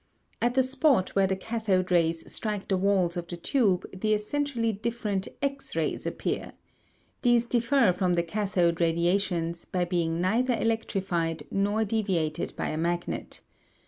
At 0.41 0.55
the 0.55 0.63
spot 0.63 1.09
where 1.09 1.27
the 1.27 1.35
cathode 1.35 1.91
rays 1.91 2.25
strike 2.33 2.67
the 2.69 2.75
walls 2.75 3.17
of 3.17 3.27
the 3.27 3.37
tube 3.37 3.85
the 3.93 4.15
essentially 4.15 4.73
different 4.73 5.27
X 5.43 5.75
rays 5.75 6.07
appear. 6.07 6.53
These 7.21 7.45
differ 7.45 7.93
from 7.93 8.15
the 8.15 8.23
cathode 8.23 8.81
radiations 8.81 9.63
by 9.65 9.85
being 9.85 10.19
neither 10.19 10.59
electrified 10.59 11.43
nor 11.51 11.85
deviated 11.85 12.55
by 12.57 12.69
a 12.69 12.77
magnet. 12.77 13.41